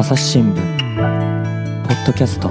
[0.00, 2.48] 朝日新聞ポッドキャスト。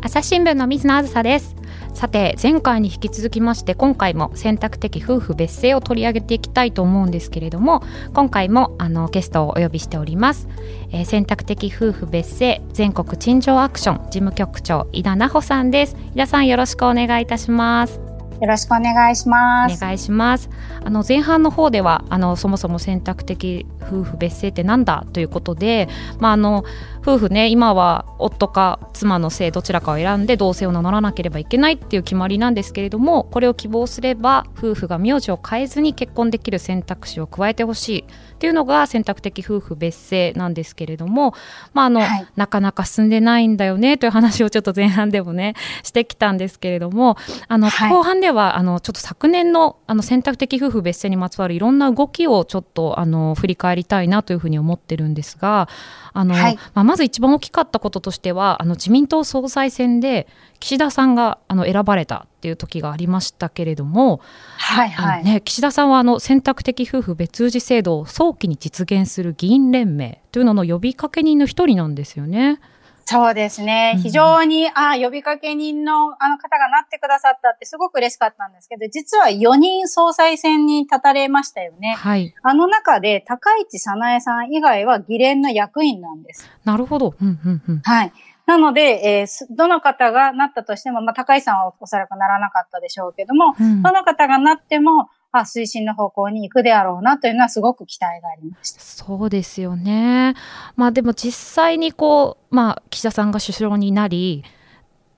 [0.00, 1.54] 朝日新聞の水野あずさです。
[1.92, 7.82] さて前回に引き続きまして今回も選択的夫婦別姓を取り上げていきたいと思うんですけれども
[8.14, 10.48] 今回もあのゲストをお呼びしております、
[10.90, 15.96] えー、選択的夫婦別姓全国陳情アクション事務局長井田奈穂さんです。
[16.14, 18.03] 井田さんよろしくお願いいたします。
[18.44, 19.76] よろしくお願いします。
[19.78, 20.50] お願いします。
[20.84, 26.62] あの前半の方ではあのそもそも選択的夫婦別姓ってなんだということで、まああの
[27.06, 38.04] 夫婦ね今は夫か妻の姓どちらかを選んで同姓を名乗らなければいけないっていう決まりなんですけれどもこれを希望すれば夫婦が名字を変えずに結婚できる選択肢を加えてほしい
[38.34, 41.34] っていうのが選択的夫婦別姓なんですけれども、
[41.72, 47.16] まああの、はい、なかなか進んでないんだよねという話をちょっと前半でもねしてきたんですけれども
[47.48, 55.68] あの、はい、後半ではあのちょっと昨年のあの選択的夫婦別姓にまつわるいろんな動きをちょっとあの振り返りたいなというふうに思ってるんですが
[56.14, 60.28] あの、はい、まあ、まず一番大きかったこととしてはあの自民党総裁選で
[60.60, 64.20] 岸田さんがあの選ばれたっていう時がありましたけれども、
[64.58, 72.60] はいはいね、岸田さんはあの選択的夫婦別氏制度を早期に実現する議員連盟というのの呼びかけ人の一人なんですよね。
[73.06, 73.98] そうですね。
[74.02, 81.94] 非常に、あ呼びかけ人のあの方がなってくださったってすごく嬉しかったんですけど、実は4人総裁選に立たれましたよね。
[81.98, 82.34] はい。
[82.42, 86.48] あの中で、高市早苗さん以外は議連の役員なんです。
[86.64, 87.14] なるほど。
[87.20, 88.12] うんうんうん、はい。
[88.46, 95.08] なので、えー、どの方がなったとしても、まあ、高市さんはおそらくならなかったでしょうけども、うん、どの方がなっても、
[95.40, 98.80] あ、推進の方向に行くであろうなというのはすごく期待がありました。
[98.80, 100.34] そうですよね。
[100.76, 104.44] まあでも実際にこう、まあ岸田さんが首相になり、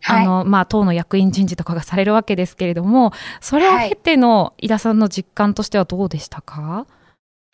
[0.00, 6.86] はい、あの、まあ党の役員人事とかがされるわけですけれども、それを経ての井田さんの実感としてはどうでしたか、は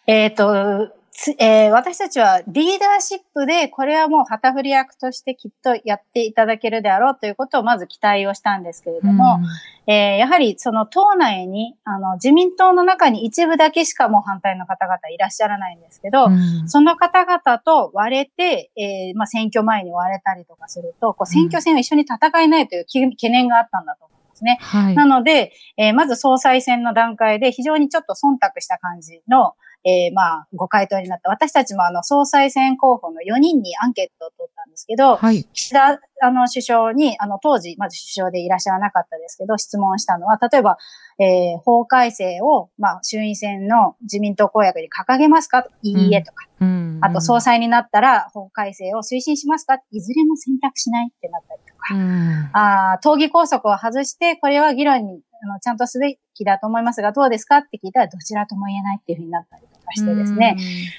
[0.06, 0.94] い、えっ、ー、と、
[1.38, 9.38] えー、私たちはリーダーシップで、これはもう旗振り役としてきっとやっていただけるであろうということをまず期待をしたんですけれども、
[9.86, 24.58] うん、えー、やはりその党内に、あの、自民党の中に一部だけしかもう反対の方々いらっしゃらないんですけど、うん、その方々と割れて、えー、まあ、選挙前に割れたりとかすると、こう選挙戦を一緒に戦えないという懸念があったんだと思うんですね。
[24.62, 29.52] はい、なので、えー、まず総裁選の段階で非常にちょっと忖度した感じの、
[29.84, 31.28] えー、まあ、ご回答になった。
[31.30, 40.78] 私たちもあの、総裁選候補の4人にアンケートを取ったんですけど、はい、岸田、あの、首相に、あの、当時、まず首相でいらっしゃらなかったですけど、質問したのは、例えば、
[41.18, 45.66] えー、法改正を、まあ、衆院選の自民党公約に掲げますか？
[45.82, 49.78] いいえとか、うん、あと、総裁になったら、法改正を推進しますか？
[49.90, 57.58] いずれも選択しないってなったりとか、うん、あ党議拘束を外して、これは議論にあのちゃんとすべきだと思いますが、どうですか？
[57.58, 59.62] って聞いたら、どちらとも言えないっていうふうになったり
[59.94, 60.56] してですね、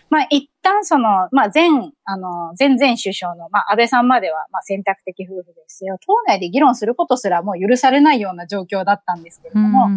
[0.09, 1.69] まあ一旦その、まあ前、
[2.05, 5.97] あの、前々首相の、まあ安倍さんまでは、まあ選択的夫婦ですよ。
[6.05, 9.89] 党内で議論することすらもう許されないような状況だったんですけれども、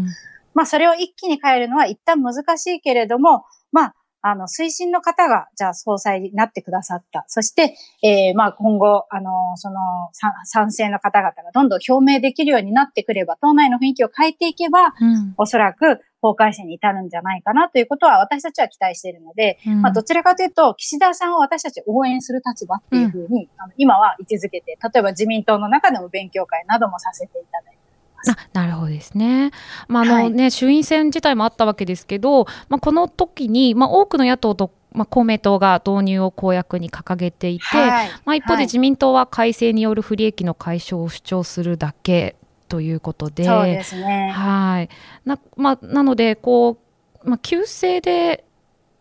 [0.55, 3.95] まあそれを一気に変えるのは一旦難しいけれども、まあ
[4.29, 7.25] あの、推進の方が、じゃあ総裁になってくださった。
[7.29, 9.79] そして、えー、まあ今後、あの、その、
[10.45, 27.77] 賛成の方々がどんどん表明できるようになってくれば、党内の雰囲気を変えていけば、うん、おそらく法改正に至るんじゃないかなということは私たちは期待しているので、うん、まあどちらかというと、岸田さんを私たち応援する立場っていうふうに、うん、あの今は位置づけて、例えば自民党の中でも勉強会などもさせていただいて、
[28.31, 29.53] あなるほどですね。
[29.89, 42.35] まああのね、はい、衆院選自体もあったわけですけど、まあ、この時に、まあ、多くの野党とまあ、公明党が導入を公約に掲げていて、はい、まあ、一方で自民党は改正による不利益の解消を主張するだけ
[42.69, 44.31] ということで、そうですね。
[44.31, 44.89] はい。
[45.25, 46.79] な、まあ、なので、こ
[47.25, 48.45] う、まあ、旧姓で、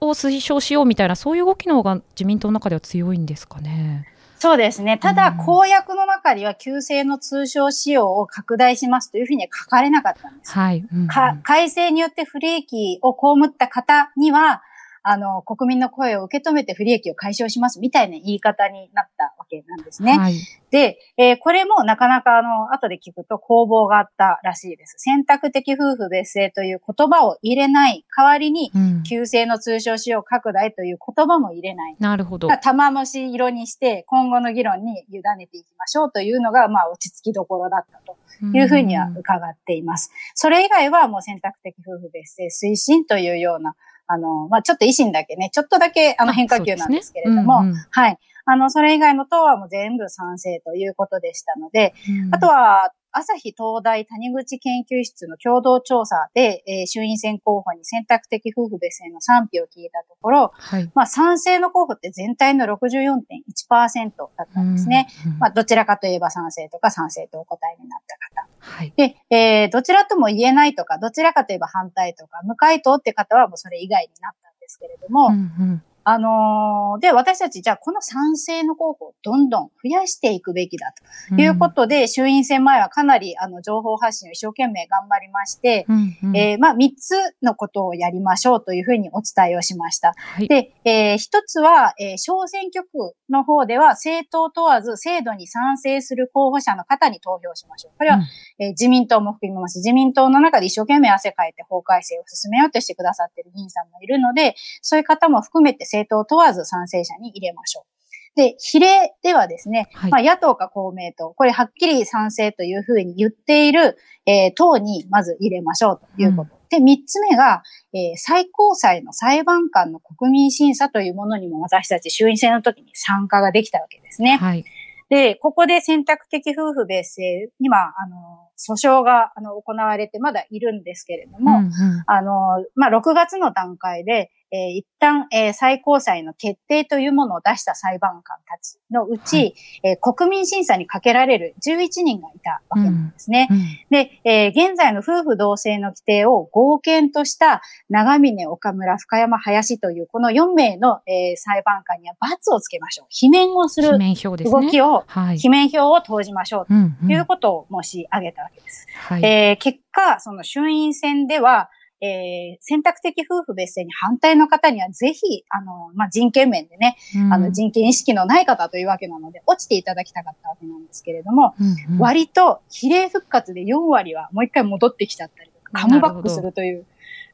[0.02, 4.08] を推奨しようみたいな、そういう動きの方が自民党の中では強いんですかね。
[4.38, 4.98] そうですね。
[4.98, 10.52] ただ、公約の中には、旧姓の通称使用を拡大しますというふうには書かれなかったんです。
[10.52, 10.86] はい。
[10.92, 14.62] うんうん、改正によって不利益を被った方には、
[15.08, 20.18] あの、国民の声を受け止めて不利益を解消しますみたいな言い方になったわけなんですね。
[20.18, 20.40] はい、
[20.72, 24.96] で、えー、これもなかなかあの、後で聞くと攻防があったらしいです。
[24.98, 31.96] 選択的夫婦別姓という言葉を入れない代わりに、うん、旧姓の通称使用拡大という言葉も入れない。
[32.00, 32.48] なるほど。
[32.58, 38.18] 玉虫色にして今後の議論に委ねていきましょうというのが、まあ、落ち着きどころだったと
[38.58, 40.10] いうふうには伺っています。
[40.34, 43.76] それ以外はもう選択的夫婦別姓推進というような
[44.08, 48.20] あの、まあ、ちょっと維新だけね、ちょっとだけあの変化球なんですけれども、ねうんうん、はい。
[48.48, 65.08] あの、それ以外の党はもう全部賛成ということでしたので、うん、あとは、朝日東大谷口研究室の共同調査で、えー、衆院選候補に選択的夫婦別姓の賛否を聞いたところ、はい、まあ、賛成の候補って全体の64.1%だったんですね。
[65.26, 68.35] うんうん、まあ、どちらかといえば賛成とか賛成とお答えになった方。
[68.66, 75.36] はい、で、えー、どちらとも言えないとか、どちらかといえば反対とか、無回答って方はもうそれ以外になったんですけれども、うんう
[75.74, 75.84] ん。
[76.08, 80.94] あのー、で、私たち、じゃあこの賛成の候補をどんどん増やしていくべきだ
[81.30, 81.42] と。
[81.42, 90.14] いうことで、うん、衆院選前はかなり、あの、情報発信を一生懸命頑張りまして、うんうん、えー、まあ、三つのことをやりましょうというふうにお伝えをしました。
[90.16, 97.98] はい、で、えー、一つは、えー、小選挙区の方では、政党問わず制度に賛成する候補者の方に投票しましょう。
[97.98, 98.24] これは、うん、
[98.60, 99.80] えー、自民党も含みます。
[99.80, 107.96] 自民党の中で一生懸命汗かいて法改正を進めようとしてくださっている議員さんもいるので、そういう方も含めて政党問わず賛成者に入れましょう。
[108.36, 116.54] で、比例ではですね、はい、まあ野党か公明党、これはっきり賛成というふうに言っている、えー、党にまず入れましょうということ。
[116.54, 117.64] うん、で、三つ目が、
[117.94, 124.36] えー、最高裁の裁判官の国民審査というものにも私たち衆院選の時に参加ができたわけですね。
[124.36, 124.66] はい、
[125.10, 131.72] で、ここで選択的夫婦別姓、今、あの、訴訟が、あの、行われてまだいるんですけれども、うんうん、
[132.08, 143.48] あの、まあ、6月の段階で、えー、一旦、えー、最高裁の決定というものを出した裁判官たちのうち、はい、えー、国民審査にかけられる11人がいたわけなんですね。
[143.50, 153.08] うんうん、で、え現在の夫婦同姓の規定を合憲とした長峰、岡村、深山、林というこの4名の、え裁判官には罰をつけましょう。
[153.12, 156.74] 罷免をする動きを、ねはい、罷免票を投じましょうと
[157.12, 158.88] いうことを申し上げたわけです。
[159.08, 161.70] はい、え結果、その衆院選では、
[162.02, 176.86] えー、選択的夫婦別姓に反対の方にはぜひ、あの、まあ、人権面でね、うん、あの、人権意識のない方というわけなので、落ちていただきたかったわけなんですけれども、うんうん、割と比例復活で4割はもう一回戻ってきちゃったりとか、カムバックするという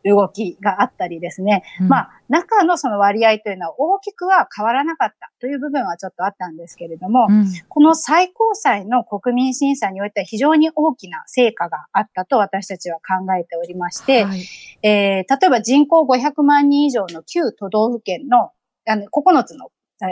[0.06, 1.64] 動きがあったりですね。
[1.80, 14.46] うん、まあ、中のその割合というのは大きくは変わらなかったという部分はちょっとあったんですけれども、うん、この最高裁の国民審査においては非常に大きな成果があったと私たちは考えておりまして、はい、
[14.84, 18.52] えー、例えば人口500万人以上の旧都道府県の
[18.88, 19.70] あの9つの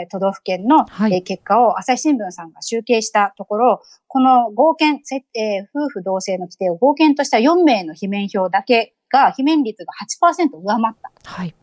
[0.08, 5.00] 都道府県の、はい、結果を朝日新聞さんが集計したところ、この合憲、
[5.34, 9.92] えー、夫婦同姓の規定を合憲とした4名の罷免票だけが、罷免率が
[10.22, 11.10] 8%上回った。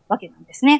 [0.08, 0.72] わけなんですね。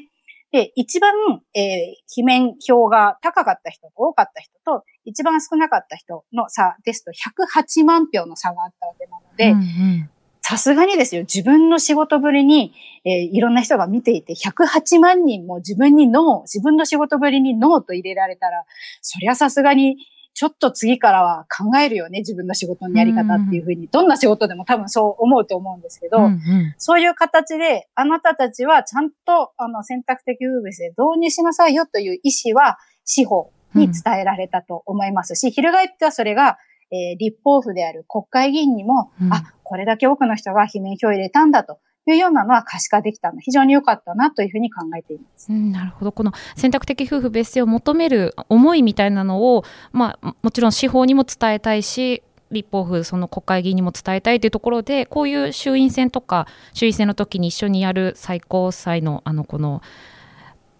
[0.52, 1.12] はい、で、一番、
[1.54, 9.64] えー、罷免票が高かった人と多かった人と、一番少なかった人の差ですと、108万票の差があったわけなの
[10.02, 10.08] で、
[10.40, 12.72] さすがにですよ、自分の仕事ぶりに、
[13.04, 18.64] えー、いろんな人が見ていて、108万人も自分にノー、自分の仕事ぶりにノーと入れられたら、
[19.02, 19.98] そりゃさすがに
[20.38, 26.40] ちょっと次からは考えるよね、自分の仕事のやり方っていうふうに、どんな仕事でも多分そう思うと思うんですけど、うんうん、
[26.78, 36.56] そういう形で、あなたたちはちゃんと、あの、選択的夫婦で導入しなさいよという意思は、司法に伝えられたと思いますし、うん、翻ってはそれが、
[36.92, 41.80] えー、立法府である国会議員にも、うん、あ、これだけ多くの人が罷免票を入れたんだと。
[42.12, 43.40] いうようなのは可視化できたの。
[43.40, 46.12] 非常に良かったなというふうに考えています、うん、なるほど。
[46.12, 59.82] この選択的夫婦別姓を求める思いみたいなのを、まあ、もちろん司法にも伝えたいし立法府その国会議員にも伝えたいというところでこういう衆院選とか衆院選の時に一緒にやる最高裁のあのこの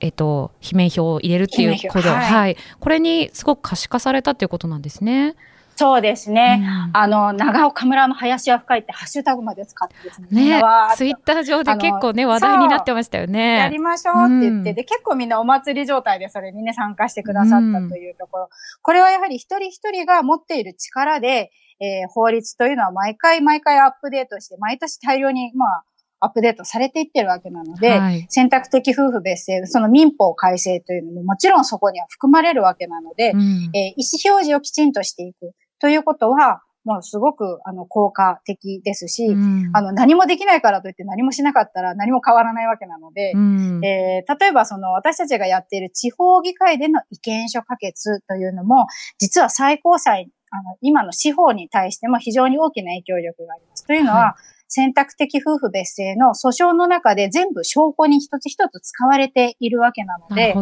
[0.01, 5.35] えっと、罷免票を入れるっていうこと、はい、はい、これにすごく可視化されたということなんですね。
[5.79, 6.61] そうですね。
[6.61, 10.59] うん、あの、長岡村の林は深いってハッシュタグまで使ってですね。
[10.59, 10.63] ね
[10.97, 13.59] ツイッター上で結構ね、話題になってましたよね。
[13.59, 18.45] やりましょうって言って、うん、で、結構みんなお祭り状態でそれにね、参加してくださったというところ。
[18.45, 18.49] うん、
[18.83, 25.85] これはやはり一人一人が持っている力で、えー、法律というのは毎回毎回アップデートして、毎年大量に、まあ、
[26.21, 33.41] アップデートされていってるわけなので、はい、選択的夫婦別姓、その民法改正というのももちろんそこには含まれるわけなので、うん、
[33.75, 35.53] えー、意思表示をきちんとしていく。
[35.81, 48.87] ということは、もうすごく、あの、効果的ですし、うん、あの、何もできないからといって何もしなかったら何も変わらないわけなので、うん、えー、例えばその、私たちがやっている地方議会での意見書可決というのも、
[49.19, 53.87] 実は最高裁、あの、今の司法に対しても非常に大きな影響力があります。
[53.87, 54.59] というのは、はい。
[54.71, 60.55] 選択的夫婦別姓の訴訟の中で全部証拠に一つ一つ使われているわけなので、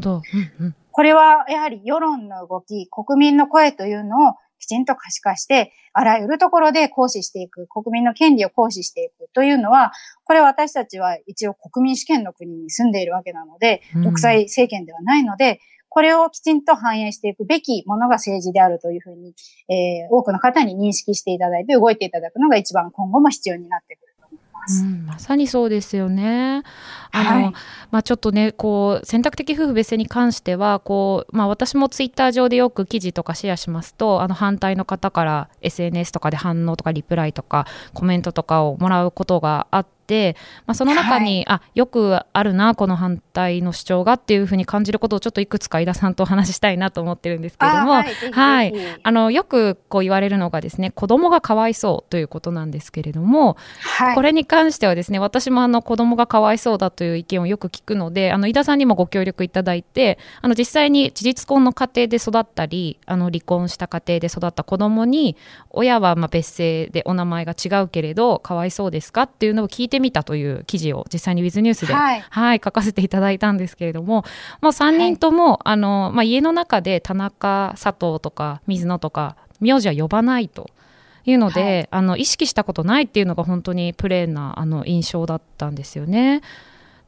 [0.92, 9.92] これはやはり世論の動き、国民の声というのをきちんと可視化して、あらゆるところで行使していく、国民の権利を行使していくというのは、
[10.24, 19.34] これ私たちは一応国民主権の国に住んでいるわけなので、独裁政権ではないので、これをきちんと反映していくべきものが政治であるというふうに、
[19.68, 24.05] えー、多くの方に認識していただいて動いていただくのが一番今後も必要になってくる。
[24.68, 26.62] うん、まさにそうですよね。
[27.12, 27.52] あの、はい、
[27.90, 39.95] まあちょっとね、こう、選択的夫婦別姓に関しては、こう、まあ私もツイッター上でよく記事とかシェアしますと、あの反対の方から SNS とかで反応とかリプライとかコメントとかをもらうことがあって、
[40.66, 65.36] まあ、その中に、はい、あよくあるなこの反対の主張がっていうふうに感じることをちょっといくつか井田さんとお話ししたいなと思ってるんですけれども、はい、はい、あのよくこう言われるのがですね子供がかわいそうということなんですけれども、はい、これに関してはですね私もあの子供がかわいそうだという意見をよく聞くのであの井田さんにもご協力いただいてあの実際に事実婚の家庭で育ったりあの離婚した家庭で育った子供に
[65.70, 74.24] 親はま別姓でお名前が違うけれどかわいそうですかっていうのを聞いてみたという記事を実際にウィズニュースで、はい、はい、書かせていただいたんですけれども、
[74.60, 80.70] もう3人とも、はい、あの、まあ、家の中で田中、佐藤とか水野とか、名字は呼ばないと。
[81.28, 86.40] いうので、はい、あの意識したことないっていうのが本当にプレーなあの印象だったんですよね。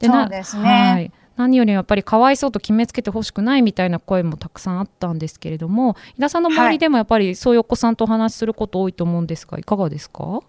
[0.01, 10.41] でそうですね、はい、何よりやっぱりかわいそうと決めつけてほしくないみたいな声もたくさんあったんですけれども井田さんの周りでもやっぱりそういうお子さんとお話しすること多いと思うんですがいかがですか？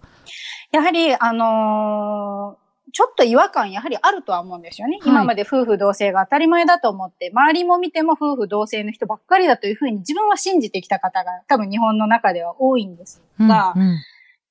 [0.72, 4.98] やはり、あのーちょっと違和感やはりあるとは思うんですよね。
[5.02, 13.98] はい、今まで夫婦同姓が当たり前だと思って、周りも見ても夫婦同姓の人ばっかりだというふうに自分は信じてきた方が多分日本の中では多いんですが、うんうん、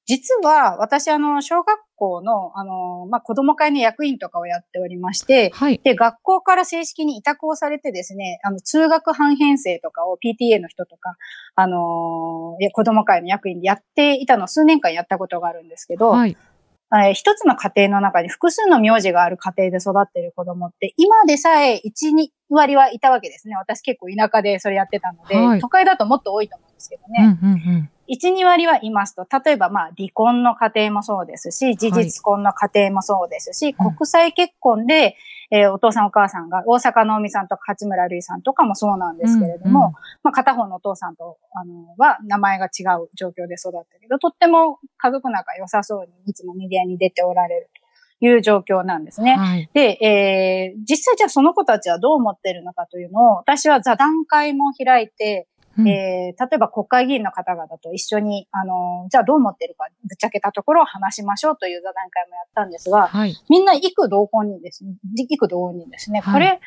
[0.07, 11.17] 実は私あの、小学校のあの、まあ、子供会の役員とかをやっておりまして、はい、で、学校から正式に委託をされてですね、あの、通学半編成とかを PTA の人とか、
[11.57, 16.37] あの子供会の役員でやっていたのを数年間やったことがあるんですけど、はい
[16.92, 23.57] えー、一つの家庭の中に複数の名字がある家庭で育っている子供って、今でさえ1、2割はいたわけですね。
[23.57, 27.38] 私結構田舎でそれやってたので、はい、都会だともっと多いと思うんですけどね。
[27.42, 35.14] うんうんうん1、2割はいますと、例えばまあ離婚の家庭もそうですし、事実婚の家庭もそうですし、はい、国際結婚で、
[35.50, 47.71] えー、お父さんお母さんが、大阪直美さんとか八村瑠衣さんとかもそうなんですけれども、うんうん、まあ片方のお父さんと、あの、は名前が違う状況で育ったけど、とっても家族仲良さそうにいつもメディアに出ておられる
[48.21, 49.37] という状況なんですね。
[49.37, 66.61] はい、で、えー、実際じゃあその子たちはどう思ってるのかというのを、私は座談会も開いて、うん、えー、例えば国会議員の方々と一緒に、あの、じゃあどう思ってるかぶっちゃけたところを話しましょうという座談会もやったんですが、はい、みんな幾同婚にですね、幾同にですね、これ、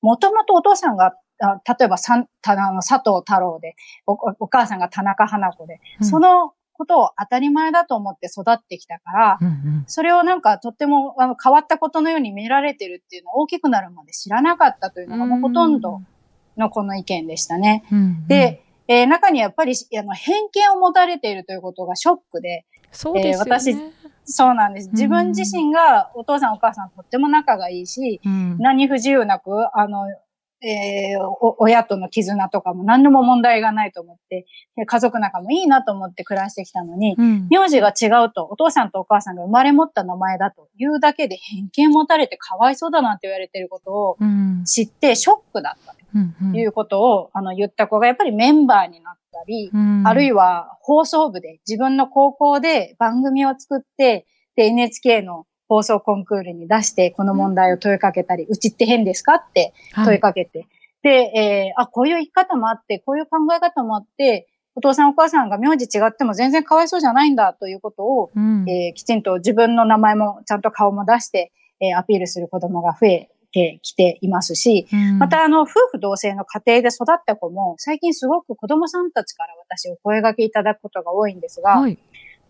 [0.00, 3.74] もともとお父さんがあ例えばさたあの佐藤太郎で
[4.06, 16.02] お、お母さんが田中花子で、うん、そのことを当たり前だと思って育ってきたから、うんうん、それをなんかとってもあの変わったことのように見られてるっていうのを大きくなるまで知らなかったというのがもうほとんど
[16.56, 17.84] のこの意見でしたね。
[17.90, 23.76] うんうん、で、えー、中にやっぱりあの偏見を持たれているということがショックで、そうですね、えー、私、
[24.24, 24.90] そうなんです。
[24.90, 30.06] 自分自身がお父さんお母さんとっても仲がいいし、うん、何不自由なく、あの、
[30.62, 34.46] えー、親との絆とかも何でも問題がないと思って、
[34.86, 44.16] 家族仲もいいなと思って暮らしてきたのに、うん、名字が違うと、お父さんとお母さんが生まれ持った名前だというだけで偏見持たれてかわいそうだなんて言われてることを
[44.64, 45.95] 知ってショックだった。
[46.52, 59.34] ということを、あの言った子がやっぱりメンバーになったり、うん、あるいは放送部で自分の高校で番組を作って、で NHK の放送コンクールに出して、この問題を問いかけたり、うちって変ですか？
[59.34, 60.68] って問いかけて、はい、
[61.02, 81.98] で、えー、あ、こういう生き方もあって、こういう考え方もあって、お父さんお母さんが名字違っても全然かわいそうじゃないんだということを、うん、えー、きちんと自分の名前もちゃんと顔も出して、えー、アピールする子供が増えてきていますし、うん、またあの、夫婦同姓の家庭で育った子も、最近すごく子供さんたちから私お声掛けいただくことが多いんですが、はい。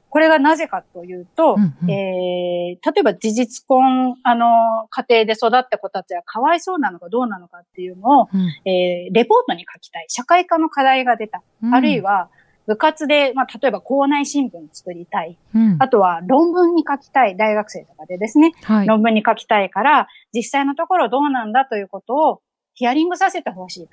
[0.08, 10.06] これがなぜかというと、うんうん、えー、例えば事実婚、あの、家庭で育った子たちはかわいそうなのかどうなのかっていうのを、うん、えー、レポートに書きたい。
[10.08, 11.42] 社会科の課題が出た。
[11.62, 12.30] うん、あるいは、
[12.66, 15.38] 部活で、まあ、例えば校内新聞作りたい。
[15.54, 17.36] うん、あとは論文に書きたい。
[17.36, 22.40] 大学生とかでですね、はい、論文に書きたいから、実際のところどうなんだということを
[22.74, 23.88] ヒアリングさせてほしい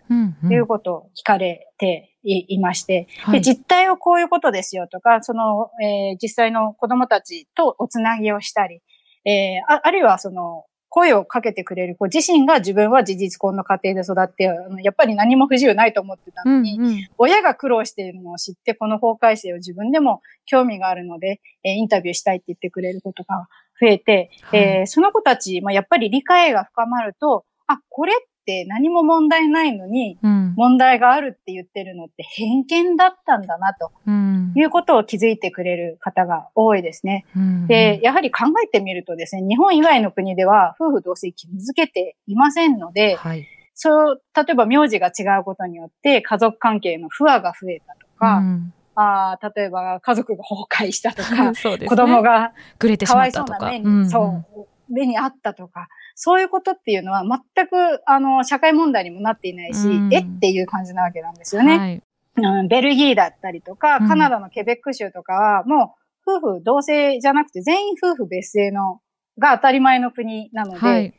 [0.46, 8.82] ということを聞かれていまして、で、実態をこういうことですよとか、その、えー、実際の子供たちとおつなぎをしたり、
[9.26, 10.66] えー、ああるいはその、
[10.96, 14.44] 声をかけてくれる子自身が自分は事実婚の家庭で育って、
[14.84, 23.48] やっぱり何も不自由ないと思ってたのに、うんうん、親が苦労しているのを知って、この法改正を自分でも興味があるので、えー、インタビューしたいって言ってくれることが
[23.82, 28.16] 増えて、はい、えー、その子たち、まあ、やっぱり理解が深まると、あ、これっ
[28.46, 30.54] て何も問題ないのに、うん。
[30.56, 34.54] 問題があるって言ってるのって偏見だったんだな、とうん。
[34.56, 37.26] いうことを気づいてくれる方が多いですね。
[37.36, 43.48] うんで、、やはり考えてみるとですね、日本以外の国では夫婦同姓決めづけていませんので、はい。
[43.74, 51.88] そう、例えば名字が違うことによって家族関係の不和が増えたとか、うんあー例えば家族が崩壊したとか、 そうですね。
[51.90, 53.60] 子供がくれてしかわいまったとか。
[53.60, 61.78] そうな目に、んそう、目にあったとか、そういうことっていうのは全く、あの、社会問題にもなっていないし、うんえっていう感じなわけなんですよね。
[61.78, 62.04] はい。
[62.36, 69.02] うん、ベルギーだったりとか、うんカナダのケベック州とかは、もう、夫婦同姓じゃなくて全員夫婦別姓の、
[69.38, 71.14] が当たり前の国なので、はい。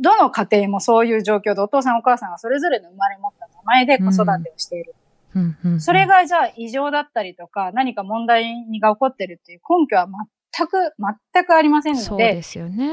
[0.00, 4.94] どの家庭もそういう状況でお父さんお母さんがそれぞれの生まれ持った名前で子育てをしている。
[5.34, 10.94] うんうんそれ、がじゃあ異常だったりとか、何か問題が起こってるっていう根拠は全く、
[11.34, 12.90] 全くありませんので、そうですよね。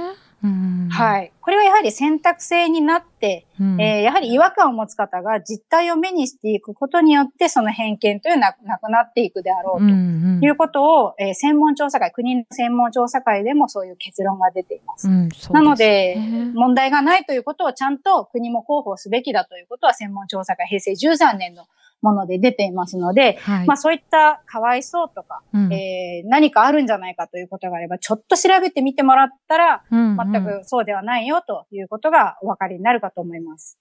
[0.89, 1.31] はい。
[1.41, 9.85] これはやはり選択制になって、うんえーやはり違和感を持つ方が実態を目にしていくことによって、その偏見というのはなくなっていくであろうと。
[9.85, 9.93] うんう
[10.39, 15.07] んいうことを、えー専門調査会、国の専門調査会でもそういう結論が出ています。
[15.07, 21.65] うんそうなのすで、ね問題がないということをちゃんと国も広報すべきだということは専門調査会平成13年の
[22.03, 23.67] もので出ていますので、はい。
[23.67, 33.79] まあそういったかわいそうとか、うんえー何かあるんじゃないかということがあれば、ちょっと調べてみてもらったら、うんうん全くそうではないよということがお分かりになるかと思います。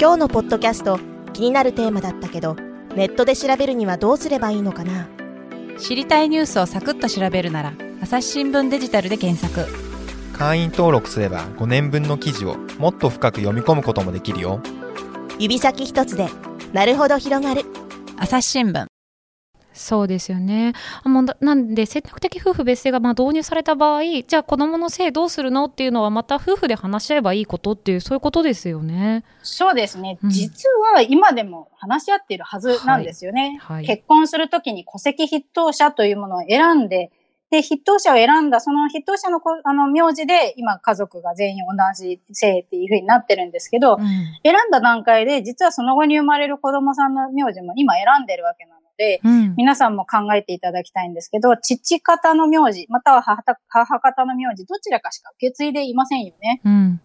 [0.00, 0.98] 今日のポッドキャスト
[1.32, 2.56] 気になるテーマだったけど
[2.96, 5.21] ネットで調べるにはどうすればいいのかな？
[5.78, 9.70] 知りたいニュースをサクッと調べるなら朝日新聞デジタルで検索。
[10.32, 14.60] 会員登録すれば5年分の記事をもっと深く読み込むこともできるよ。
[15.38, 16.28] 指先一つで
[16.72, 17.62] なるほど広がる。
[18.16, 18.91] 朝日新聞
[19.72, 20.72] そうですよね。
[21.02, 29.24] あもうだなんで、選択的夫婦別姓がまあ導入された場合、じゃあ子供の姓どうするのっていうのは、また夫婦で話し合えばいいことっていう、そういうことですよね。
[29.42, 30.18] そうですね。
[30.22, 33.58] うん実は今でも話し合っているはずなんですよね。
[33.60, 37.10] はいはい結婚するときに戸籍筆頭者というものを選んで、
[37.52, 43.98] で、筆頭者を選んだ、その筆頭者のこあの名字で、今家族が全員同じ姓っていうふうになってるんですけど、
[44.42, 56.60] 選んだ段階で、実はその後に生まれる子供さんの名字も今選んでるわけなので、うん皆さんも考えていただきたいんですけど、父方の名字、または母母方の名字、どちらかしか受け継いでいませんよね。
[56.64, 57.00] うん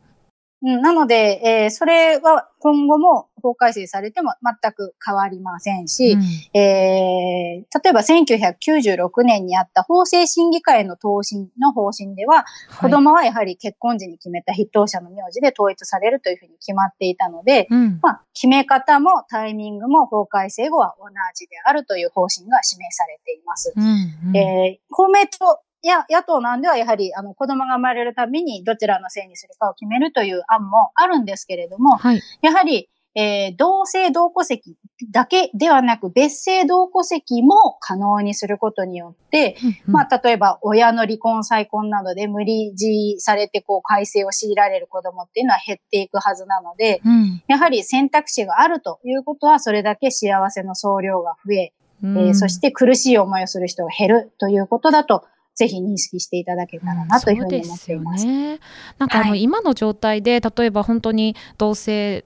[0.64, 6.60] うん、なので、えーそれは今後も法改正されても全く変わりませんし、うん。
[6.60, 12.46] えー例えば1996年にあった法制審議会の答申の方針では、
[12.82, 18.00] 子供はやはり結婚時に決めた筆頭者の名字で統一されるというふうに決まっていたので、うん。
[18.02, 23.74] まあ、決め方もタイミングも法改正後は同じであるという方針が示されています。
[23.76, 24.38] うんうん。
[24.38, 32.22] えー公明党や野党なんではやはりあの子供が生まれるたびにどちらの姓にするかを決めるという案もあるんですけれども、はい。
[32.42, 34.76] やはり、えー同姓同戸籍
[35.12, 47.44] だけではなく別姓同戸籍も可能にすることによって、まあ、例えば親の離婚再婚などで無理強いされてこう改正を強いられる子供っていうのは減っていくはずなので、うん。
[47.48, 51.74] やはり選択肢があるということはそれだけ幸せの総量が増え、
[52.04, 52.18] うん。
[52.20, 55.26] えーそして苦しい思いをする人が減るということだと、
[55.58, 58.24] ぜひ認識していただけたらなというふうに思っています。
[58.26, 58.60] そうですよね。
[59.00, 62.26] なんかあの、はい今の状態で例えば本当に同性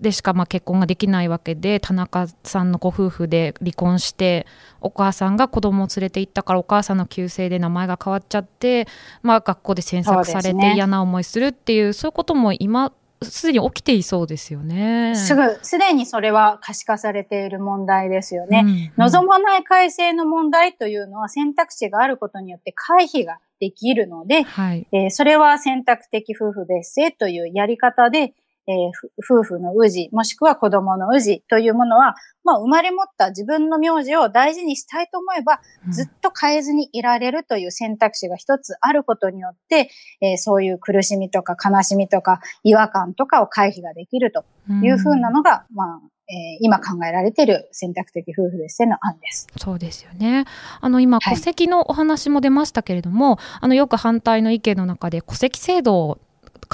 [0.00, 4.46] でしかまあ結婚ができないわけで田中さんのご夫婦で離婚して
[4.82, 8.86] お母さんが子供を連れて行ったからお母さんの旧姓で名前が変わっちゃって、
[9.22, 15.14] まあ、学校で詮索されて嫌な思いするっていうそういうことも今すでに起きていそうですよね。
[15.16, 18.62] すぐ、すでにそれは可視化されている問題ですよね。
[18.64, 24.86] うん望まない改正の問題というのは選択肢があることによって回避ができるので、はい。
[24.92, 28.34] えーそれは選択的夫婦別姓というやり方で、
[28.68, 44.44] えーふ夫婦の氏、もしくは子供の氏というものは、まあ、生まれ持った自分の名字を大事にしたいと思えば、ずっと変えずにいられるという選択肢が一つあることによって、えーそういう苦しみとか悲しみとか違和感とかを回避ができると
[44.82, 49.46] いうふうなのが、まあ、えー今考えられている選択的夫婦別姓の案です。
[49.58, 50.44] そうですよね。
[50.80, 56.18] あの今、はい戸籍のお話も出ましたけれども、あのよく反対の意見の中で戸籍制度を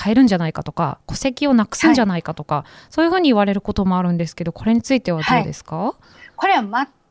[0.00, 5.94] 変えるんじゃないかとか、戸籍をなくすんじゃないかとか、そういうふうに言われることもあるんですけど、これについてはどうですか、
[6.36, 6.62] これは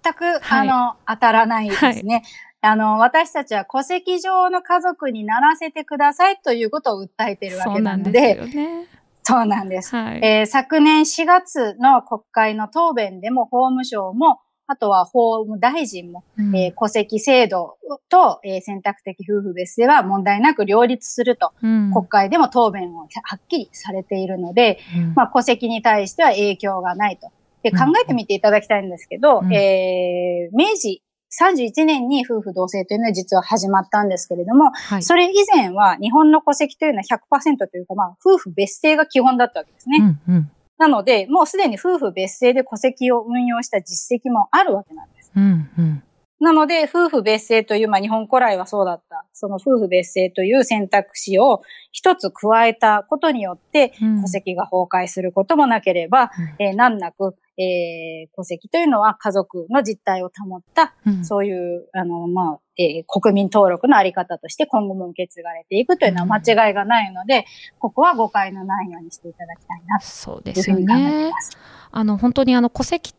[0.04, 2.24] 全く、はいあの、当たらないですね。
[2.62, 8.88] あの、私たちは戸籍上の家族にならせてくださいということを訴えているわそうけなですなんので、よね。
[9.24, 9.96] そうなんです。
[9.96, 10.20] はい。
[10.24, 16.56] えー昨年4月の国会の答弁でも法務省も、あとは法務大臣も、うん。
[16.56, 21.92] えー戸籍制度と、えー選択的夫婦別姓は問題なく両立すると、うん。
[21.92, 25.14] 国会でも答弁をはっきりされているので、うん。
[25.14, 27.28] まあ、戸籍に対しては影響がないと。
[27.64, 27.78] で、うん。
[27.78, 29.54] 考えてみていただきたいんですけど、うん。
[29.54, 31.04] えー明治
[31.38, 35.04] 31年に夫婦同姓というのは実は始まったんですけれども、はい。
[35.04, 39.98] それ以前は日本の戸籍というのは100%というか、まあ、夫婦別姓が基本だったわけですね。
[40.28, 40.52] うんうん
[40.82, 45.32] なので、もうすでに夫婦別姓で戸籍を運用した実績もあるわけなんです。
[45.36, 46.04] うんうん。
[46.40, 54.22] なので、夫婦別姓という、まあ日本古来はそうだった、その夫婦別姓という選択肢を一つ加えたことによって、うん。
[54.24, 67.46] 戸籍が崩壊することもなければ、えー難なく、えー戸籍というのは家族の実態を保った、うんそういう、あの、まあ、えー国民登録のあり方として今後も受け継がれていくというのは間違いがないので、
[67.80, 71.42] ここは誤解のないようにしていただきたいなそうでというふうに考えていねま。
[71.42, 71.58] す。
[71.92, 73.14] あの本当にあの戸籍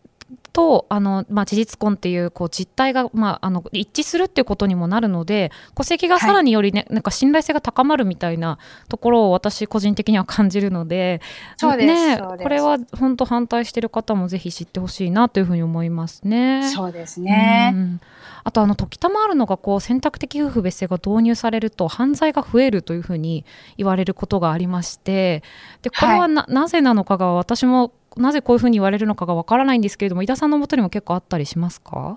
[0.53, 11.21] とあの、まあ、事実婚っていうこう実態が、まあ、あの一致するっていうことにもなるので戸籍がさらによりね、なんか信頼性が高まるみたいなところを私個人的には感じるので
[11.57, 16.71] そうですねこれは本当反対してる方もぜひ知ってほしいなというふうに思いますね。
[16.71, 17.73] そうですね。
[17.75, 18.01] うん
[18.45, 23.45] あとあの時たまあるのがこう選択的夫婦別姓が導入されると犯罪が増えるというふうに
[23.77, 25.42] 言われることがありまして
[25.83, 32.16] でこれはな,、なぜなのかが私もなぜこういうふうに言われるのかがわからないんですけれども井田さんのもとにも結構あったりしますか？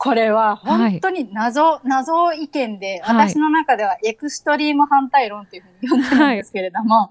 [0.00, 7.10] これは本当に謎、謎意見で、はい私の中ではエクストリーム反対論というふうに呼んでるんですけれども、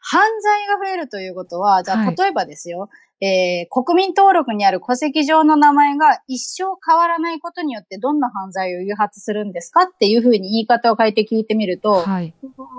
[0.00, 2.08] 犯罪が増えるということは、じゃはい。
[2.08, 2.88] あ例えばですよ、
[3.20, 12.34] えー国民登録にある戸籍上の名前が一生変わらないことによってどんな犯罪を誘発するんですかっていうふうに言い方を変えて聞いてみると、はい。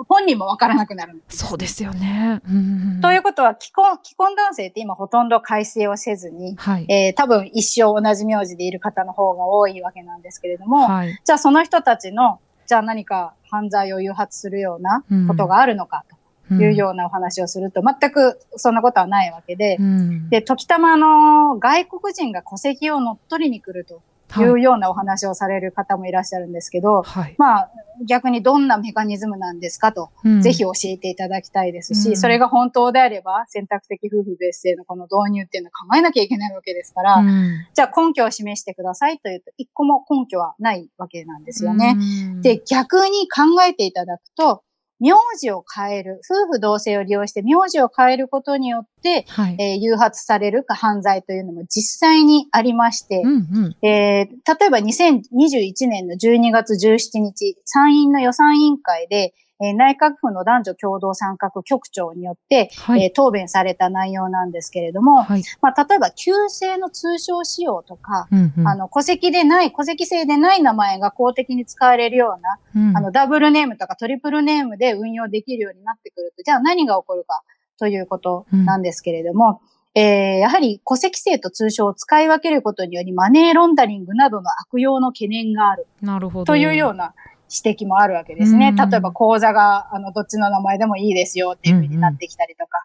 [0.07, 1.37] 本人もわからなくなるんです。
[1.45, 2.41] そうですよね。
[2.47, 3.01] うん。
[3.01, 11.19] ということは、既婚、既婚男性って今ほとんど改正をせずに、はい、えー多分一生同じ名字でいる方の方が多いわけなんですけれども、はい。
[11.23, 16.16] じゃあその人たちの、じゃあ何か犯罪を誘発するようなことがあるのかと
[16.51, 20.29] いうようなお話をすると、全くそんなことはないわけで、うん。
[20.29, 24.01] で、時たまあの外国人が戸籍を乗っ取りに来ると
[24.35, 24.43] い。
[24.43, 27.35] うようなお話をされる方もいらっしゃるんですけど、はい。
[27.37, 27.71] まあ
[28.05, 30.41] 逆にどんなメカニズムなんですかと、うん。
[30.41, 32.17] ぜひ教えていただきたいですし、うん。
[32.17, 37.65] それが本当であれば選択的夫婦別姓のこの導入っていうのを考えなきゃいけないわけですから、うん。
[37.73, 41.95] じゃあ根拠を示してくださいというと、一個も根拠はないわけなんですよね。
[41.97, 42.41] うん。
[42.41, 44.63] で、逆に考えていただくと、
[44.99, 49.55] 名字を変える、夫婦同姓を利用して名字を変えることによって、はい。
[49.59, 53.37] えー誘発されるか犯罪というのも実際にありまして、うんう
[53.69, 53.87] ん。
[53.87, 63.03] えー例えば2021年の12月17日、参院の予算委員会で、えー内閣府の男女共同参画局長によって、はい。
[63.03, 65.43] えー答弁された内容なんですけれども、はい。
[65.61, 68.67] まあ、例えば、旧姓の通称使用とか、うんうん。
[68.67, 72.97] あの、戸籍でない、戸籍制でない名前が公的に使われるような、うん。
[72.97, 77.41] あの、ダブルネームとかトリプルネームで運用できるようになってくると、じゃあ何が起こるか
[77.79, 79.61] ということなんですけれども、
[79.95, 86.45] えーやはり戸籍制と通称を使い分けることによりマネーロンダリングなどの悪用の懸念があるなるほど。
[86.45, 87.15] というような
[87.49, 88.69] 指摘もあるわけですね。
[88.69, 92.83] うん例えば口座が、あの、どっちの名前でもいいですよっていうふうになってきたりとか。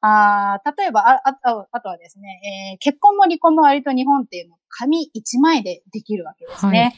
[0.00, 6.80] あー例えばあああ、あとはですね、えー結婚も離婚も割と日本っていうのは紙一枚でできるわけですね。
[6.80, 6.92] はい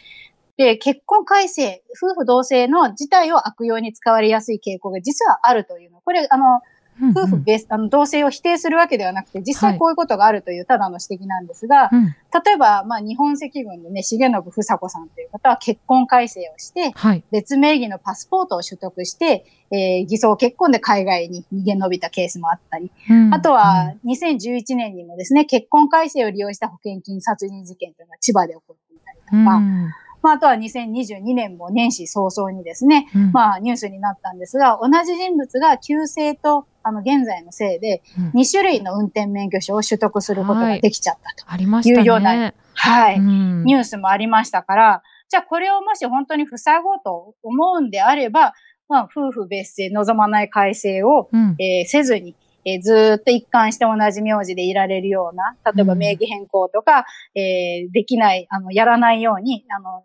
[0.57, 6.01] で、結婚改正、夫婦同姓の自体を悪用に使われやすい傾向が実はあるというの。
[6.01, 6.61] これ、あの、
[7.01, 12.05] 夫婦別、あの、同姓を否定するわけではなくて、実際こういうことがあるというただの指摘なんですが、うん。
[12.45, 17.25] 例えば、まあ、日本赤軍のね、重信房子さんという方は結婚改正をして、はい。
[17.31, 23.35] 別名義のパスポートを取得して、えー偽装結婚で海外に逃げ延びたケースもあったり、うん。
[23.35, 29.91] あとは、2011年にもですね、結婚改正を利用した保険金殺人事件というのが千葉で起こっていたりとか、うん。
[30.25, 33.33] まあ、あとは2022年も年始早々にですね、うん。
[33.33, 41.51] まあ、ニュースになったんですが、同じ人物が旧姓と、あの、現在の姓で、うん2種類の運転免許証を取得することができちゃったと。
[41.51, 42.01] ありましたね。
[42.01, 43.17] いうようなはい。
[43.17, 48.53] うんニュースもありましたから、じゃあこれをもし本当に塞ごうと思うんであれば、
[48.89, 60.03] まあ、夫婦別姓、望まない改正を、うんえーせずに、えーずーっと一貫して同じ名字でいられるような、例えばうん名義変更とか、えーできない、あの、やらないように、あの、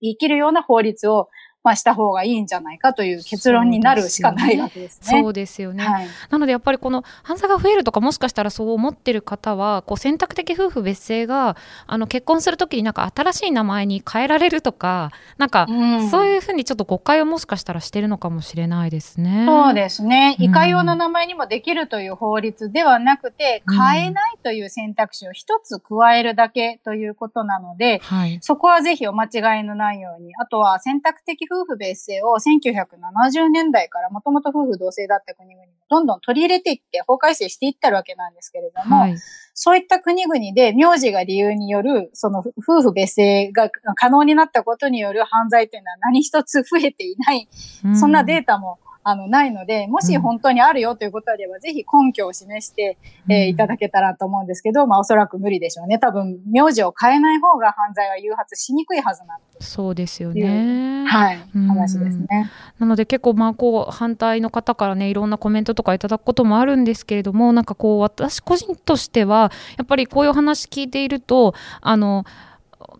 [0.00, 1.28] 生きるような法律を、
[1.64, 5.22] まあ、した方がいいんじゃないかという結論になるしかないわけですね。
[5.22, 5.82] そうですよね。
[5.82, 6.06] はい。
[6.30, 19.44] なのでやっぱりこの犯罪が増えるとかもしかしたらそう思ってる方はこう選択的夫婦別姓があの結婚するときになんか新しい名前に変えられるとかなんかうんそういうふうにちょっと誤解をもしかしたらしてるのかもしれないですね。
[19.46, 20.36] そうですね。
[20.38, 28.38] うんいかようの名前にもできるという法律ではなくて、うん変えないという選択肢を一つ加えるだけということなので、はい。
[28.40, 30.32] そこはぜひお間違いのないように。
[30.36, 39.16] あとは選択的夫婦別姓を1970年代からもともと夫婦同姓だった国々にどんどん取り入れていって法改正していったわけなんですけれども、はい。
[39.54, 47.48] そういった国々で名字が理由による、その夫婦別姓が可能になったことによる犯罪というのは何一つ増えていない、
[47.94, 55.98] そんなデータもあのないので、もし本当にあるよということであれば、ぜひ根拠を示して、えーいただけたらと思うんですけど、まあおそらく無理でしょうね。
[55.98, 61.04] 多分、名字を変えない方が犯罪は誘発しにくいはずなのそうですよね。
[61.06, 62.50] はい、うん話ですね。
[62.78, 72.24] なので結構まあこう反対の方からねいろんなコメントとかいただくこともあるんですけれどもなんかこう私個人としてはやっぱりこういう話聞いているとあの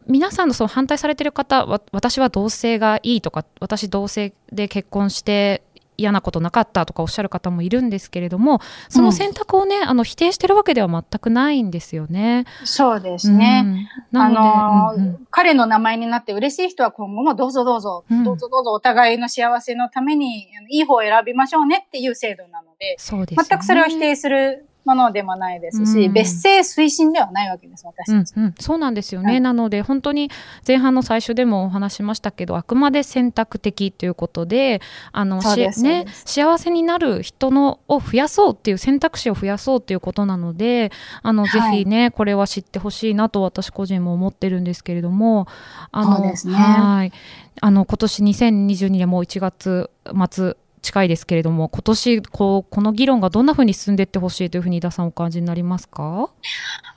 [0.07, 5.63] 皆さんのその反対されてる方わ私は同性がいいとか私同性で結婚して
[5.97, 12.45] 嫌なことなかったとかおっしゃる方もいるんですけれどもその選択をね、あの否定してるわけでは全くないんですよね。
[12.65, 13.89] そうですね。
[14.13, 15.27] あのーうんうん。
[15.31, 18.25] 彼の名前になって嬉しい人は今後もどうぞどうぞ、うん。
[18.25, 23.49] どうぞどうぞお互いの幸せのためにいい方を選びましょうねっていう制度なので、そうですよね。
[23.49, 26.13] 全くそれを否定するものでもないですし、うん。
[26.13, 28.35] 別姓推進ではないわけです、私たち。
[28.37, 29.41] うんうん、そうなんですよね、はい。
[29.41, 30.31] なので本当に
[30.67, 34.81] 前半の最初でもお話しましたけどあくまで選択的ということで
[35.13, 40.93] あのね幸せになる人のを増やそうっていう選択肢を増やそうっていうことなので
[41.23, 41.73] あの、はい。
[41.73, 45.47] ぜひねこれは知ってほしいなと私個人も思ってるんですけれども
[45.91, 46.35] あのね。
[46.53, 47.13] はい。
[47.61, 49.91] あの今年2022年もう1月
[50.31, 56.31] 末近いですけれども今年こうこの議論がどんなふうに進んでいってほしいというふうに井田さんお感じになりますか？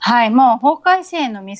[0.00, 1.56] はい、もう法改正の道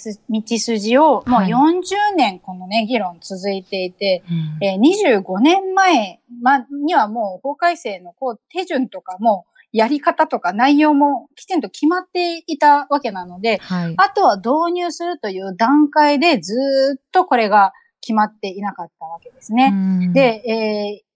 [0.58, 1.50] 筋をもうはい。
[1.50, 1.82] 40
[2.16, 4.64] 年このね、議論続いていて、うん。
[4.64, 13.94] えー25年前まにはもう法改正のこう手順とかもやり方とか内容もきちんと決まっていたわけなので、はい。
[13.96, 19.70] あとは導入するという段階でずーっとこれが決まっていなかったわけですね。
[19.72, 20.12] うん。
[20.12, 21.08] で、えー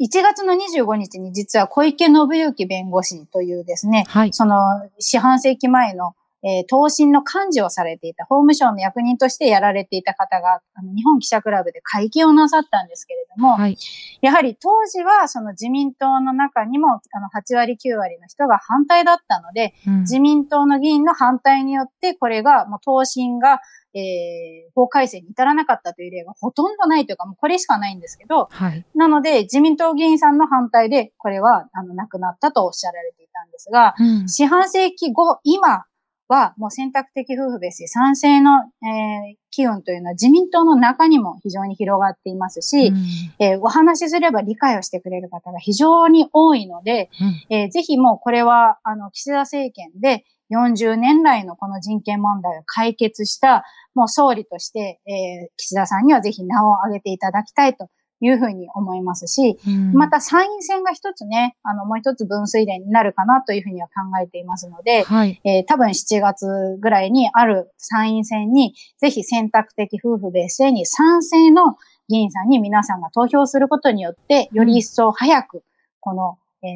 [0.00, 4.32] 1月の25日に実は小池信之弁護士というですね、はい。
[4.32, 13.76] その四半世紀前の、えー、答申の幹事をされていた、法務省の役人としてやられていた方が、あの日本記者クラブで会見をなさったんですけれども、はい。
[14.20, 20.00] やはり当時はその自民党の中にもあの8割9割の人が反対だったので、うん。
[20.00, 23.60] 自民党の議員の反対によって、これが、もう答申が、
[23.94, 28.84] えー、法改正に至らなかったという例がほとんどないというか、もうこれしかないんですけど、はい。
[28.94, 34.28] なので、自民党議員さんの反対で、これは、あの、なくなったとおっしゃられていたんですが、うん。
[34.28, 35.84] 四半世紀後、今
[36.28, 42.96] は、もう選択的夫婦別姓賛成の、えー、機運というのは自民党の中にも非常に広がっていますし、うん。
[43.38, 47.10] えーお話しすれば理解をしてくれる方が非常に多いので、
[47.50, 47.56] うん。
[47.56, 53.64] えーぜひもうこれは、あの、岸田政権で40年来のこの人権問題を解決した、
[53.94, 57.88] もう総理として、えー岸田さんにはぜひ名を挙げていただきたいと
[58.20, 66.46] いうふうに思いますし、うんまた参院選が一つね、あの、もう一つ分水嶺になるかなというふうには考えていますので、はいえー多分7月
[66.80, 71.76] ぐらいにある参院選に、ぜひ選択的夫婦別姓に賛成の
[72.08, 75.62] 議員さんに皆さんが投票することによって、より一層早く、
[76.00, 76.68] この、えー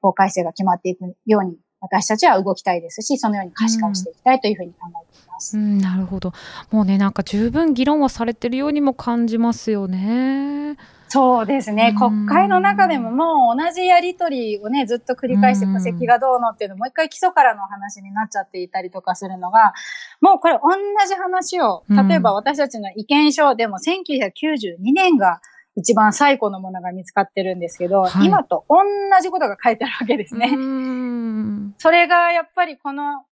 [0.00, 5.28] 法改正が決まっていくように、私たちは動きたいですし、そのように可視化をしていきたいというふうに考えています。
[5.28, 6.32] うん、なるほど。
[6.70, 10.76] もうね、なんか十分議論はされてるようにも感じますよね。
[11.12, 11.92] そうですね。
[12.00, 19.74] うん国会の中でももう同じやりとりをね、ずっと繰り返してうん戸籍がどうのっていうのもう一回基礎からの話になっちゃっていたりとかするのが、
[20.20, 20.70] もうこれ同
[21.08, 25.40] じ話を、うん例えば私たちの意見書でも1992年が
[25.74, 28.76] 一番最古のものが見つかってるんですけど、はい今と同
[29.20, 30.52] じことが書いてあるわけですね。
[30.54, 33.24] うんそれがやっぱりこの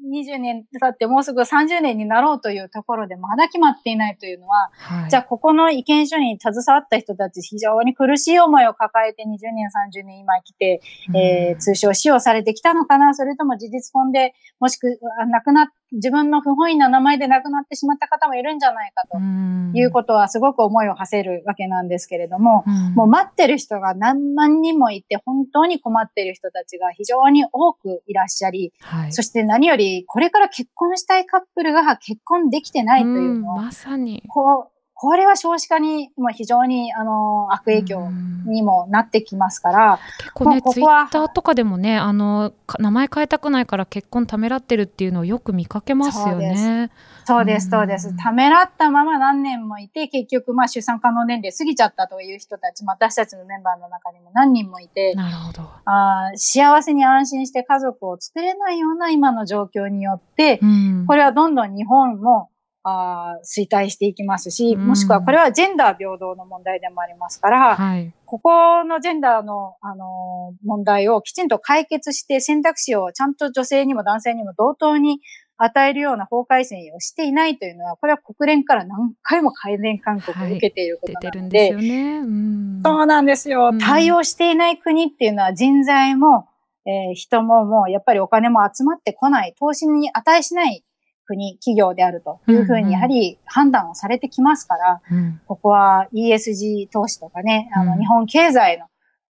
[0.00, 9.68] 20年経ってもうすぐ30年になろうというところでまだ決まっていないというのは、はい、じゃあ、ここの意見書に携わった人たち、非常に苦しい思いを抱えて20年、
[10.02, 10.80] 30年今来て、
[11.14, 19.72] えー通称使用されてきたのかなそれとも事実婚で、もしくは亡くなっ、自分の不本意な名前で亡くなってしまった方もいるんじゃないかとん。
[19.74, 22.94] いうことはすごく思いを馳せるわけなんですけれども、うん。
[22.94, 34.22] もう待ってる人が何万人もいて、本当に困っている人たちが非常に多くいらっしゃり、はい、そして何より、これから結婚したいカップルが結婚できてないというのを、んまさに。
[34.28, 38.08] こう、これは少子化にも非常に、あの、悪影響
[38.46, 39.98] にもなってきますから。
[40.18, 46.92] 結構ね、ツイッターとかでもね、あの、名前変えたくないから結婚ためらってるっていうのをよく見かけますよね。
[47.24, 48.16] そうです、そうです。
[48.16, 55.68] ためらったまま何年もいて、結局、まあ、出産可能年齢過ぎちゃったという人たち、私たちのメンバーの中にも何人もいて、なるほど。
[55.84, 62.50] あ幸せに安心して家族を作れないような今の状況によって、うん、これはどんどん日本も
[62.84, 75.20] あ衰退していきますし、もしくはこれはジェンダー平等の問題でもありますから、はい、ここのジェンダーの、あのー、問題をきちんと解決して選択肢をちゃんと女性にも男性にも同等に
[75.58, 82.18] 与えるような法改正をしていないというのは、これは国連から何回も改善勧告を受けていることなので、はい、出てるんですよね。
[82.18, 83.70] うん、そうなんですよ。
[83.78, 86.48] 対応していない国っていうのは人材も、
[86.84, 90.84] えー、人ももうやっぱりお金も集まってこない、投資に値しない
[91.26, 98.86] 国、企業であるというふうに、やはり判断をされてきますから、うんうん、ここは ESG 投資とかね、あの、日本経済の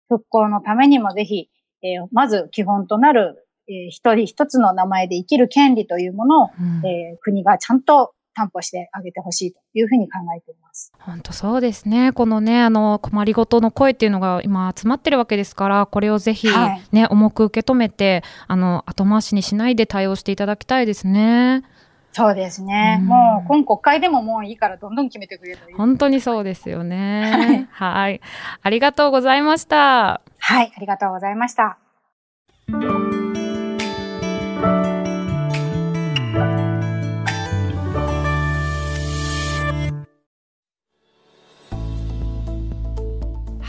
[0.07, 1.49] 復興のためにもぜひ、
[1.81, 10.93] えー、まず基本となる、えー、一人一つの名前で生きる権利というものを、うん、えー、国がちゃんと担保してあげてほしいというふうに考えています。
[10.99, 12.13] 本当そうですね。
[12.13, 21.63] このね、あの、困りごとの声っていうのが今集まってるわけですから、これをぜひね、はい、重く受け止めて、あの、後回しにしないで対応していただきたいですね。
[22.11, 22.97] そうですね。
[23.01, 25.75] うん、もう、今国会でももういいからどんどん決めてくれるといい。
[25.75, 27.67] 本当にそうですよね。
[27.71, 28.21] はい。
[28.61, 30.21] ありがとうございました。
[30.39, 31.77] はい、ありがとうございました。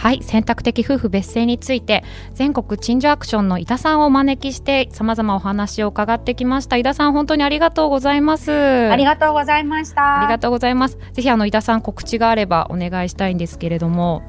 [0.01, 6.79] はい、選択的夫婦別姓について全国陳情アクションの井田さんをお招きして様々お話を伺ってきました。
[6.79, 8.51] 井田さん本当にありがとうございます。
[8.51, 10.21] ありがとうございました。
[10.21, 10.97] ありがとうございます。
[11.13, 14.23] ぜひあの井田さん告知があればお願いしたいんですけれども。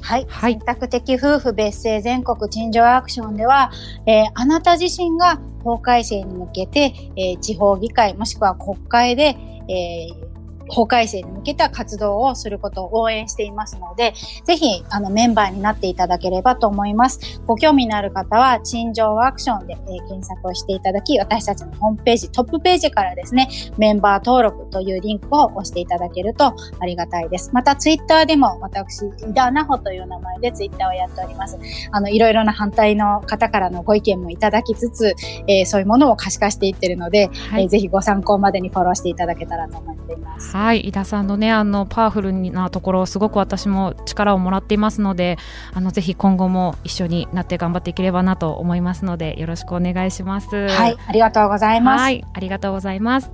[0.00, 3.70] はい、はい、選択的夫婦別姓全国陳情アクションでは、
[4.06, 9.36] えー、あなた自身が法改正に向けて、えー、地方議会もしくは国会で、
[9.68, 10.29] えー
[10.70, 17.40] 法改正に向けた活動をすることを応援していますので、ぜひ、あの、メンバーになっていただければと思います。
[17.46, 27.50] ご興味のある方は、陳情ワークションで、えー、検索をしていただき、私たちのホームページ、トップページからですね、メンバー登録というリンクを押していただけるとありがたいです。
[27.52, 31.58] また、ツイッターでも私、井田ナホという名前でツイッターをやっております。
[31.90, 35.14] あの、いろいろな反対の方からのご意見もいただきつつ、
[35.46, 40.59] えー、そういうものを可視化していってるので、はい、えー、ぜひご参考までにフォローしていただけたらと思っています。
[40.60, 45.38] はい、井田さんのねあのパワフルなところすごく私も力をもらっていますので
[45.72, 50.68] あのぜひ今後も一緒になって頑張っていければなと思いますのでよろしくお願いします。
[50.68, 52.00] はいありがとうございます。
[52.02, 53.32] はいありがとうございます。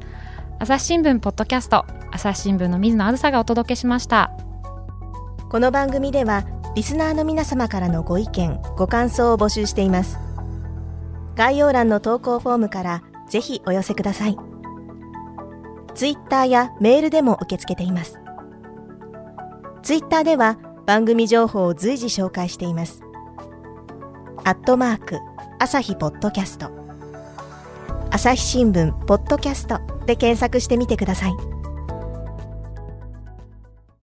[0.61, 4.31] 朝日新聞ポッドキャスト朝日新聞の水野あずさがお届けしました。
[5.51, 6.45] この番組では
[6.77, 10.19] リスナーの皆様からのご意見ご感想を募集しています。
[11.35, 14.37] 概要欄の投稿フォームからぜひお寄せください
[15.97, 18.21] ツイッターやメールでも受け付けています。
[19.83, 23.03] ツイッターでは番組情報を随時紹介しています。
[24.45, 25.19] アットマーク、
[25.59, 26.71] 朝日ポッドキャスト。
[28.11, 31.56] 朝日新聞、ポッドキャストで検索してみてください。